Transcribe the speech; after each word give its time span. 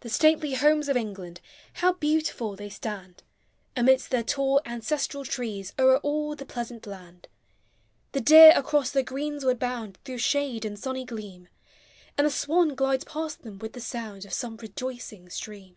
The 0.00 0.08
stately 0.08 0.54
Homes 0.54 0.88
of 0.88 0.96
England, 0.96 1.42
How 1.74 1.92
beautiful 1.92 2.56
they 2.56 2.70
stand! 2.70 3.22
Amidst 3.76 4.10
their 4.10 4.22
tall 4.22 4.62
ancestral 4.64 5.22
trees. 5.22 5.74
O'er 5.78 5.98
all 5.98 6.34
the 6.34 6.46
pleasant 6.46 6.86
land; 6.86 7.28
The 8.12 8.22
deer 8.22 8.54
across 8.56 8.90
their 8.90 9.02
greensward 9.02 9.58
bound 9.58 9.98
Through 10.06 10.16
shade 10.16 10.64
and 10.64 10.78
sunny 10.78 11.04
gleam. 11.04 11.48
And 12.16 12.26
the 12.26 12.30
swan 12.30 12.74
glides 12.74 13.04
past 13.04 13.42
them 13.42 13.58
with 13.58 13.74
the 13.74 13.82
sound 13.82 14.24
Of 14.24 14.32
some 14.32 14.56
rejoicing 14.56 15.28
stream. 15.28 15.76